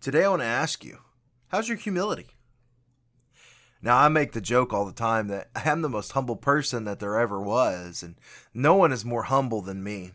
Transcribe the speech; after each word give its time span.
Today 0.00 0.24
I 0.24 0.28
want 0.28 0.42
to 0.42 0.46
ask 0.46 0.84
you, 0.84 0.98
how's 1.48 1.68
your 1.68 1.78
humility? 1.78 2.28
Now, 3.82 3.98
I 3.98 4.08
make 4.08 4.32
the 4.32 4.40
joke 4.40 4.72
all 4.72 4.84
the 4.84 4.92
time 4.92 5.28
that 5.28 5.48
I 5.56 5.68
am 5.68 5.82
the 5.82 5.88
most 5.88 6.12
humble 6.12 6.36
person 6.36 6.84
that 6.84 7.00
there 7.00 7.18
ever 7.18 7.40
was, 7.40 8.02
and 8.02 8.16
no 8.54 8.74
one 8.74 8.92
is 8.92 9.04
more 9.04 9.24
humble 9.24 9.62
than 9.62 9.82
me. 9.82 10.12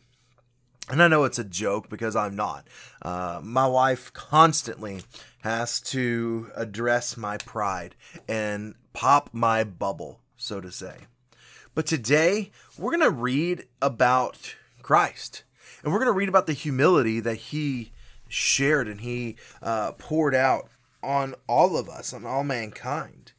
And 0.90 1.02
I 1.02 1.08
know 1.08 1.24
it's 1.24 1.40
a 1.40 1.44
joke 1.44 1.90
because 1.90 2.16
I'm 2.16 2.36
not. 2.36 2.68
Uh, 3.02 3.40
my 3.44 3.68
wife 3.68 4.12
constantly 4.14 5.04
has 5.42 5.80
to 5.82 6.52
address 6.56 7.16
my 7.16 7.38
pride 7.38 7.96
and 8.28 8.76
pop 8.94 9.30
my 9.32 9.64
bubble, 9.64 10.20
so 10.36 10.60
to 10.60 10.72
say. 10.72 10.96
But 11.74 11.86
today, 11.86 12.52
we're 12.78 12.92
going 12.92 13.10
to 13.10 13.10
read 13.10 13.68
about 13.82 14.56
Christ. 14.82 15.44
And 15.84 15.94
we're 15.94 16.00
going 16.00 16.08
to 16.08 16.18
read 16.18 16.30
about 16.30 16.48
the 16.48 16.54
humility 16.54 17.20
that 17.22 17.36
he 17.36 17.92
shared 18.32 18.88
and 18.88 19.02
he 19.02 19.36
uh, 19.62 19.92
poured 19.94 20.36
out 20.36 20.70
on 21.04 21.36
all 21.48 21.78
of 21.78 21.90
us, 21.90 22.14
on 22.14 22.26
all 22.26 22.44
mankind. 22.44 23.34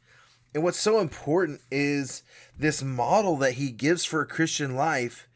And 0.53 0.63
what's 0.63 0.79
so 0.79 0.99
important 0.99 1.61
is 1.71 2.23
this 2.57 2.83
model 2.83 3.37
that 3.37 3.53
he 3.53 3.71
gives 3.71 4.05
for 4.05 4.21
a 4.21 4.27
Christian 4.27 4.75
life 4.75 5.27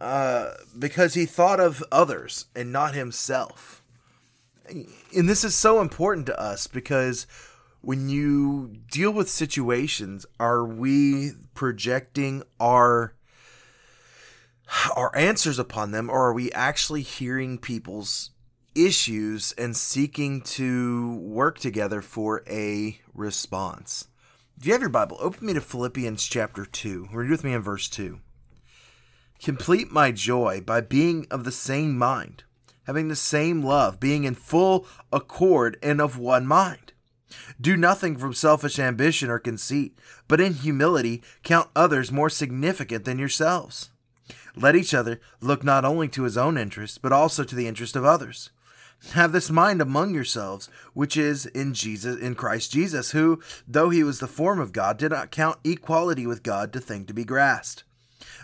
uh, 0.00 0.52
because 0.78 1.14
he 1.14 1.26
thought 1.26 1.60
of 1.60 1.84
others 1.92 2.46
and 2.54 2.72
not 2.72 2.94
himself. 2.94 3.82
And 4.68 5.28
this 5.28 5.44
is 5.44 5.54
so 5.54 5.80
important 5.80 6.26
to 6.26 6.40
us 6.40 6.66
because 6.66 7.26
when 7.82 8.08
you 8.08 8.78
deal 8.90 9.12
with 9.12 9.30
situations, 9.30 10.26
are 10.40 10.64
we 10.64 11.32
projecting 11.54 12.42
our 12.58 13.14
our 14.96 15.16
answers 15.16 15.60
upon 15.60 15.92
them 15.92 16.10
or 16.10 16.26
are 16.26 16.32
we 16.32 16.50
actually 16.50 17.02
hearing 17.02 17.56
people's 17.56 18.30
issues 18.76 19.52
and 19.52 19.76
seeking 19.76 20.42
to 20.42 21.16
work 21.16 21.58
together 21.58 22.02
for 22.02 22.44
a 22.48 23.00
response. 23.14 24.08
If 24.58 24.66
you 24.66 24.72
have 24.72 24.82
your 24.82 24.90
Bible, 24.90 25.16
open 25.20 25.46
me 25.46 25.54
to 25.54 25.60
Philippians 25.60 26.24
chapter 26.24 26.64
2. 26.64 27.08
Read 27.12 27.30
with 27.30 27.44
me 27.44 27.54
in 27.54 27.62
verse 27.62 27.88
2. 27.88 28.20
Complete 29.42 29.90
my 29.90 30.12
joy 30.12 30.60
by 30.60 30.80
being 30.80 31.26
of 31.30 31.44
the 31.44 31.52
same 31.52 31.96
mind, 31.96 32.44
having 32.84 33.08
the 33.08 33.16
same 33.16 33.62
love, 33.62 34.00
being 34.00 34.24
in 34.24 34.34
full 34.34 34.86
accord 35.12 35.78
and 35.82 36.00
of 36.00 36.18
one 36.18 36.46
mind. 36.46 36.92
Do 37.60 37.76
nothing 37.76 38.16
from 38.16 38.34
selfish 38.34 38.78
ambition 38.78 39.28
or 39.28 39.38
conceit, 39.38 39.98
but 40.28 40.40
in 40.40 40.54
humility 40.54 41.22
count 41.42 41.68
others 41.74 42.12
more 42.12 42.30
significant 42.30 43.04
than 43.04 43.18
yourselves. 43.18 43.90
Let 44.54 44.76
each 44.76 44.94
other 44.94 45.20
look 45.40 45.62
not 45.62 45.84
only 45.84 46.08
to 46.08 46.22
his 46.22 46.38
own 46.38 46.56
interest, 46.56 47.02
but 47.02 47.12
also 47.12 47.44
to 47.44 47.54
the 47.54 47.66
interest 47.66 47.94
of 47.94 48.04
others. 48.04 48.50
Have 49.12 49.32
this 49.32 49.50
mind 49.50 49.80
among 49.80 50.14
yourselves, 50.14 50.68
which 50.92 51.16
is 51.16 51.46
in 51.46 51.74
Jesus 51.74 52.20
in 52.20 52.34
Christ 52.34 52.70
Jesus, 52.72 53.12
who, 53.12 53.40
though 53.66 53.88
he 53.88 54.02
was 54.02 54.18
the 54.18 54.26
form 54.26 54.60
of 54.60 54.72
God, 54.72 54.98
did 54.98 55.12
not 55.12 55.30
count 55.30 55.58
equality 55.64 56.26
with 56.26 56.42
God 56.42 56.72
to 56.72 56.80
thing 56.80 57.06
to 57.06 57.14
be 57.14 57.24
grasped, 57.24 57.84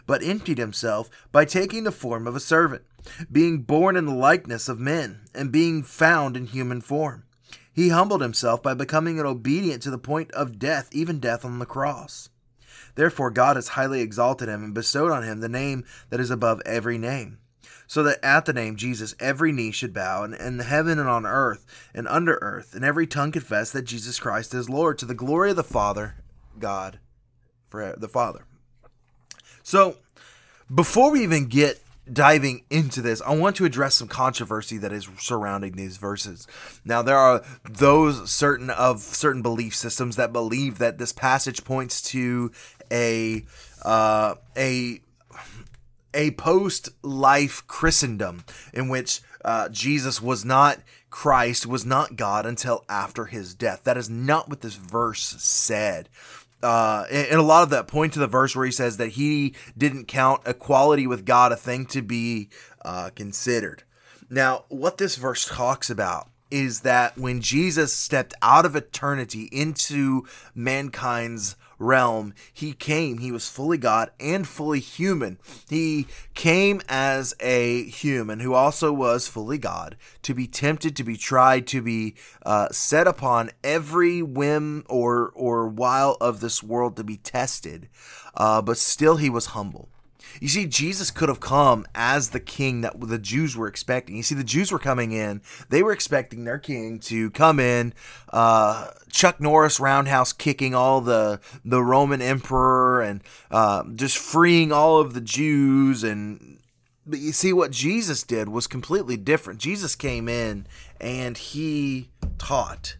but 0.06 0.22
emptied 0.22 0.58
himself 0.58 1.10
by 1.30 1.44
taking 1.44 1.84
the 1.84 1.92
form 1.92 2.26
of 2.26 2.36
a 2.36 2.40
servant, 2.40 2.84
being 3.30 3.62
born 3.62 3.96
in 3.96 4.06
the 4.06 4.14
likeness 4.14 4.68
of 4.68 4.78
men, 4.78 5.22
and 5.34 5.52
being 5.52 5.82
found 5.82 6.36
in 6.36 6.46
human 6.46 6.80
form. 6.80 7.24
He 7.72 7.88
humbled 7.88 8.22
himself 8.22 8.62
by 8.62 8.74
becoming 8.74 9.18
obedient 9.20 9.82
to 9.82 9.90
the 9.90 9.98
point 9.98 10.30
of 10.32 10.58
death, 10.58 10.88
even 10.92 11.20
death 11.20 11.44
on 11.44 11.58
the 11.58 11.66
cross. 11.66 12.30
Therefore 12.94 13.30
God 13.30 13.56
has 13.56 13.68
highly 13.68 14.00
exalted 14.00 14.48
him 14.48 14.62
and 14.62 14.74
bestowed 14.74 15.10
on 15.10 15.22
him 15.22 15.40
the 15.40 15.48
name 15.48 15.84
that 16.10 16.20
is 16.20 16.30
above 16.30 16.62
every 16.64 16.98
name 16.98 17.38
so 17.86 18.02
that 18.02 18.24
at 18.24 18.44
the 18.44 18.52
name 18.52 18.76
Jesus 18.76 19.14
every 19.20 19.52
knee 19.52 19.70
should 19.70 19.92
bow, 19.92 20.24
and 20.24 20.34
in 20.34 20.58
heaven 20.60 20.98
and 20.98 21.08
on 21.08 21.26
earth 21.26 21.66
and 21.94 22.08
under 22.08 22.38
earth, 22.42 22.74
and 22.74 22.84
every 22.84 23.06
tongue 23.06 23.32
confess 23.32 23.70
that 23.72 23.82
Jesus 23.82 24.18
Christ 24.18 24.54
is 24.54 24.70
Lord, 24.70 24.98
to 24.98 25.06
the 25.06 25.14
glory 25.14 25.50
of 25.50 25.56
the 25.56 25.64
Father, 25.64 26.16
God, 26.58 26.98
for 27.68 27.94
the 27.96 28.08
Father. 28.08 28.44
So, 29.62 29.96
before 30.72 31.10
we 31.10 31.22
even 31.22 31.46
get 31.46 31.82
diving 32.10 32.64
into 32.70 33.00
this, 33.00 33.22
I 33.22 33.36
want 33.36 33.56
to 33.56 33.64
address 33.64 33.94
some 33.94 34.08
controversy 34.08 34.78
that 34.78 34.92
is 34.92 35.08
surrounding 35.18 35.72
these 35.72 35.98
verses. 35.98 36.46
Now, 36.84 37.02
there 37.02 37.16
are 37.16 37.42
those 37.68 38.30
certain 38.30 38.70
of 38.70 39.00
certain 39.00 39.42
belief 39.42 39.74
systems 39.74 40.16
that 40.16 40.32
believe 40.32 40.78
that 40.78 40.98
this 40.98 41.12
passage 41.12 41.64
points 41.64 42.02
to 42.10 42.50
a 42.90 43.44
uh, 43.84 44.34
a 44.56 45.01
a 46.14 46.32
post 46.32 46.90
life 47.02 47.62
Christendom 47.66 48.44
in 48.72 48.88
which 48.88 49.20
uh, 49.44 49.68
Jesus 49.68 50.20
was 50.20 50.44
not 50.44 50.78
Christ, 51.10 51.66
was 51.66 51.84
not 51.84 52.16
God 52.16 52.46
until 52.46 52.84
after 52.88 53.26
his 53.26 53.54
death. 53.54 53.84
That 53.84 53.96
is 53.96 54.08
not 54.08 54.48
what 54.48 54.60
this 54.60 54.74
verse 54.74 55.20
said. 55.38 56.08
Uh, 56.62 57.04
and 57.10 57.40
a 57.40 57.42
lot 57.42 57.64
of 57.64 57.70
that 57.70 57.88
point 57.88 58.12
to 58.12 58.20
the 58.20 58.28
verse 58.28 58.54
where 58.54 58.64
he 58.64 58.70
says 58.72 58.96
that 58.96 59.08
he 59.08 59.54
didn't 59.76 60.06
count 60.06 60.42
equality 60.46 61.06
with 61.06 61.26
God 61.26 61.50
a 61.50 61.56
thing 61.56 61.86
to 61.86 62.02
be 62.02 62.50
uh, 62.84 63.10
considered. 63.16 63.82
Now, 64.30 64.64
what 64.68 64.96
this 64.96 65.16
verse 65.16 65.44
talks 65.44 65.90
about 65.90 66.28
is 66.52 66.80
that 66.80 67.16
when 67.16 67.40
Jesus 67.40 67.94
stepped 67.94 68.34
out 68.42 68.66
of 68.66 68.76
eternity 68.76 69.48
into 69.50 70.26
mankind's 70.54 71.56
realm, 71.78 72.34
he 72.52 72.74
came. 72.74 73.18
He 73.18 73.32
was 73.32 73.48
fully 73.48 73.78
God 73.78 74.10
and 74.20 74.46
fully 74.46 74.78
human. 74.78 75.38
He 75.68 76.06
came 76.34 76.82
as 76.88 77.34
a 77.40 77.84
human 77.84 78.40
who 78.40 78.52
also 78.52 78.92
was 78.92 79.26
fully 79.26 79.58
God 79.58 79.96
to 80.22 80.34
be 80.34 80.46
tempted, 80.46 80.94
to 80.96 81.04
be 81.04 81.16
tried, 81.16 81.66
to 81.68 81.80
be 81.80 82.14
uh, 82.44 82.68
set 82.70 83.08
upon 83.08 83.50
every 83.64 84.22
whim 84.22 84.84
or 84.88 85.32
or 85.34 85.66
while 85.66 86.16
of 86.20 86.40
this 86.40 86.62
world 86.62 86.96
to 86.96 87.04
be 87.04 87.16
tested. 87.16 87.88
Uh, 88.34 88.62
but 88.62 88.76
still, 88.76 89.16
he 89.16 89.30
was 89.30 89.46
humble. 89.46 89.88
You 90.40 90.48
see, 90.48 90.66
Jesus 90.66 91.10
could 91.10 91.28
have 91.28 91.40
come 91.40 91.86
as 91.94 92.30
the 92.30 92.40
king 92.40 92.80
that 92.82 93.00
the 93.00 93.18
Jews 93.18 93.56
were 93.56 93.66
expecting. 93.66 94.16
You 94.16 94.22
see, 94.22 94.34
the 94.34 94.44
Jews 94.44 94.72
were 94.72 94.78
coming 94.78 95.12
in; 95.12 95.42
they 95.68 95.82
were 95.82 95.92
expecting 95.92 96.44
their 96.44 96.58
king 96.58 96.98
to 97.00 97.30
come 97.30 97.60
in, 97.60 97.94
uh, 98.32 98.88
Chuck 99.10 99.40
Norris 99.40 99.78
roundhouse 99.78 100.32
kicking 100.32 100.74
all 100.74 101.00
the 101.00 101.40
the 101.64 101.82
Roman 101.82 102.22
emperor 102.22 103.02
and 103.02 103.22
uh, 103.50 103.84
just 103.94 104.18
freeing 104.18 104.72
all 104.72 104.98
of 104.98 105.14
the 105.14 105.20
Jews. 105.20 106.02
And 106.02 106.58
but 107.06 107.18
you 107.18 107.32
see, 107.32 107.52
what 107.52 107.72
Jesus 107.72 108.22
did 108.22 108.48
was 108.48 108.66
completely 108.66 109.16
different. 109.16 109.60
Jesus 109.60 109.94
came 109.94 110.28
in 110.28 110.66
and 111.00 111.36
he 111.36 112.10
taught. 112.38 112.96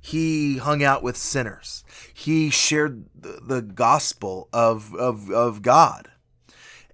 He 0.00 0.58
hung 0.58 0.82
out 0.82 1.02
with 1.02 1.16
sinners. 1.16 1.82
He 2.12 2.50
shared 2.50 3.06
the, 3.18 3.40
the 3.42 3.62
gospel 3.62 4.50
of, 4.52 4.94
of, 4.94 5.30
of 5.30 5.62
God 5.62 6.10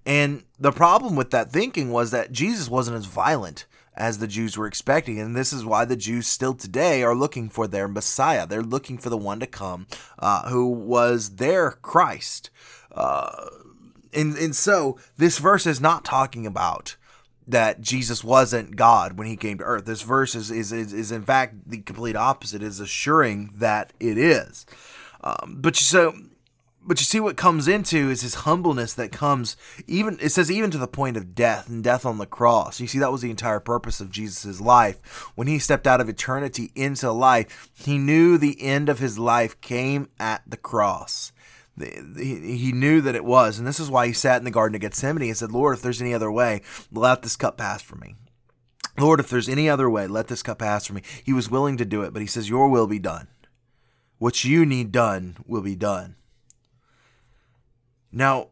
and 0.05 0.43
the 0.59 0.71
problem 0.71 1.15
with 1.15 1.31
that 1.31 1.51
thinking 1.51 1.91
was 1.91 2.11
that 2.11 2.31
Jesus 2.31 2.69
wasn't 2.69 2.97
as 2.97 3.05
violent 3.05 3.65
as 3.95 4.17
the 4.17 4.27
Jews 4.27 4.57
were 4.57 4.67
expecting. 4.67 5.19
And 5.19 5.35
this 5.35 5.51
is 5.51 5.65
why 5.65 5.85
the 5.85 5.95
Jews 5.95 6.27
still 6.27 6.53
today 6.53 7.03
are 7.03 7.15
looking 7.15 7.49
for 7.49 7.67
their 7.67 7.87
Messiah. 7.87 8.47
They're 8.47 8.63
looking 8.63 8.97
for 8.97 9.09
the 9.09 9.17
one 9.17 9.39
to 9.41 9.47
come 9.47 9.87
uh, 10.17 10.49
who 10.49 10.67
was 10.67 11.35
their 11.35 11.71
Christ. 11.71 12.49
Uh, 12.91 13.47
and, 14.13 14.35
and 14.37 14.55
so 14.55 14.97
this 15.17 15.37
verse 15.37 15.65
is 15.65 15.81
not 15.81 16.05
talking 16.05 16.45
about 16.45 16.95
that 17.47 17.81
Jesus 17.81 18.23
wasn't 18.23 18.75
God 18.75 19.17
when 19.17 19.27
he 19.27 19.35
came 19.35 19.57
to 19.57 19.63
earth. 19.63 19.85
This 19.85 20.03
verse 20.03 20.35
is, 20.35 20.51
is, 20.51 20.71
is, 20.71 20.93
is 20.93 21.11
in 21.11 21.23
fact 21.23 21.69
the 21.69 21.79
complete 21.79 22.15
opposite, 22.15 22.63
is 22.63 22.79
assuring 22.79 23.51
that 23.55 23.93
it 23.99 24.17
is. 24.17 24.65
Um, 25.23 25.57
but 25.59 25.75
so 25.75 26.13
but 26.85 26.99
you 26.99 27.05
see 27.05 27.19
what 27.19 27.37
comes 27.37 27.67
into 27.67 28.09
is 28.09 28.21
his 28.21 28.35
humbleness 28.35 28.93
that 28.93 29.11
comes 29.11 29.55
even 29.87 30.17
it 30.21 30.29
says 30.29 30.51
even 30.51 30.71
to 30.71 30.77
the 30.77 30.87
point 30.87 31.17
of 31.17 31.35
death 31.35 31.69
and 31.69 31.83
death 31.83 32.05
on 32.05 32.17
the 32.17 32.25
cross 32.25 32.79
you 32.79 32.87
see 32.87 32.99
that 32.99 33.11
was 33.11 33.21
the 33.21 33.29
entire 33.29 33.59
purpose 33.59 33.99
of 33.99 34.11
jesus' 34.11 34.61
life 34.61 35.31
when 35.35 35.47
he 35.47 35.59
stepped 35.59 35.87
out 35.87 36.01
of 36.01 36.09
eternity 36.09 36.71
into 36.75 37.11
life 37.11 37.69
he 37.73 37.97
knew 37.97 38.37
the 38.37 38.61
end 38.61 38.89
of 38.89 38.99
his 38.99 39.19
life 39.19 39.59
came 39.61 40.07
at 40.19 40.41
the 40.47 40.57
cross 40.57 41.31
he 41.79 42.71
knew 42.73 43.01
that 43.01 43.15
it 43.15 43.25
was 43.25 43.57
and 43.57 43.67
this 43.67 43.79
is 43.79 43.89
why 43.89 44.05
he 44.07 44.13
sat 44.13 44.37
in 44.37 44.43
the 44.45 44.51
garden 44.51 44.75
of 44.75 44.81
gethsemane 44.81 45.29
and 45.29 45.37
said 45.37 45.51
lord 45.51 45.75
if 45.75 45.81
there's 45.81 46.01
any 46.01 46.13
other 46.13 46.31
way 46.31 46.61
let 46.91 47.21
this 47.21 47.35
cup 47.35 47.57
pass 47.57 47.81
from 47.81 47.99
me 47.99 48.15
Lord, 48.99 49.21
if 49.21 49.29
there's 49.29 49.47
any 49.47 49.69
other 49.69 49.89
way, 49.89 50.05
let 50.05 50.27
this 50.27 50.43
cup 50.43 50.59
pass 50.59 50.85
from 50.85 50.97
me. 50.97 51.01
He 51.23 51.31
was 51.31 51.49
willing 51.49 51.77
to 51.77 51.85
do 51.85 52.01
it, 52.01 52.11
but 52.11 52.21
he 52.21 52.27
says, 52.27 52.49
Your 52.49 52.67
will 52.67 52.87
be 52.87 52.99
done. 52.99 53.29
What 54.17 54.43
you 54.43 54.65
need 54.65 54.91
done 54.91 55.37
will 55.47 55.61
be 55.61 55.75
done. 55.75 56.17
Now, 58.11 58.49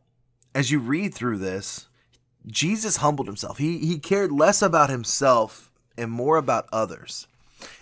as 0.56 0.71
you 0.71 0.79
read 0.79 1.13
through 1.13 1.38
this, 1.38 1.88
Jesus 2.47 2.97
humbled 2.97 3.27
himself. 3.27 3.57
He, 3.57 3.79
he 3.79 4.00
cared 4.00 4.31
less 4.31 4.61
about 4.61 4.89
himself 4.89 5.71
and 5.97 6.09
more 6.11 6.38
about 6.38 6.69
others. 6.71 7.27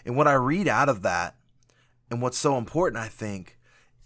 And 0.05 0.15
what 0.15 0.27
I 0.27 0.33
read 0.33 0.67
out 0.67 0.89
of 0.89 1.03
that, 1.03 1.35
and 2.09 2.21
what's 2.21 2.37
so 2.37 2.57
important, 2.57 3.01
I 3.01 3.07
think, 3.07 3.57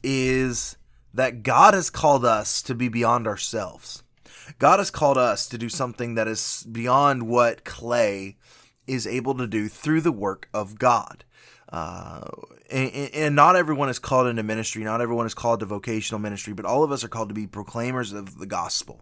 is 0.03 0.77
that 1.13 1.44
God 1.44 1.73
has 1.73 1.89
called 1.89 2.25
us 2.25 2.62
to 2.63 2.75
be 2.75 2.88
beyond 2.88 3.27
ourselves. 3.27 4.03
God 4.59 4.79
has 4.79 4.91
called 4.91 5.17
us 5.17 5.47
to 5.47 5.57
do 5.57 5.69
something 5.69 6.15
that 6.15 6.27
is 6.27 6.65
beyond 6.69 7.24
what 7.24 7.63
clay 7.63 8.38
is 8.88 9.07
able 9.07 9.35
to 9.35 9.47
do 9.47 9.67
through 9.67 10.01
the 10.01 10.12
work 10.12 10.50
of 10.53 10.79
God. 10.79 11.24
Uh, 11.71 12.21
and, 12.69 13.12
and, 13.13 13.35
not 13.35 13.56
everyone 13.56 13.88
is 13.88 13.97
called 13.97 14.27
into 14.27 14.44
ministry. 14.44 14.83
Not 14.83 15.00
everyone 15.00 15.25
is 15.25 15.33
called 15.33 15.62
to 15.62 15.65
vocational 15.65 16.19
ministry, 16.19 16.53
but 16.53 16.65
all 16.65 16.83
of 16.83 16.91
us 16.91 17.03
are 17.03 17.07
called 17.07 17.29
to 17.29 17.35
be 17.35 17.47
proclaimers 17.47 18.12
of 18.12 18.39
the 18.39 18.45
gospel. 18.45 19.01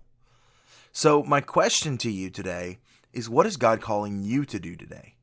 So, 0.92 1.24
my 1.24 1.42
question 1.42 1.98
to 2.00 2.12
you 2.12 2.30
today 2.30 2.77
is 3.12 3.27
what 3.27 3.48
is 3.48 3.57
God 3.57 3.81
calling 3.81 4.21
you 4.21 4.45
to 4.45 4.60
do 4.60 4.75
today? 4.75 5.16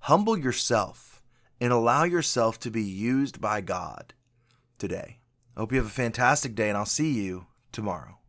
Humble 0.00 0.36
yourself 0.36 1.22
and 1.60 1.72
allow 1.72 2.04
yourself 2.04 2.58
to 2.60 2.70
be 2.70 2.82
used 2.82 3.40
by 3.40 3.60
God 3.60 4.14
today. 4.78 5.18
I 5.56 5.60
hope 5.60 5.72
you 5.72 5.78
have 5.78 5.86
a 5.86 5.90
fantastic 5.90 6.54
day, 6.54 6.68
and 6.68 6.78
I'll 6.78 6.86
see 6.86 7.12
you 7.12 7.46
tomorrow. 7.70 8.19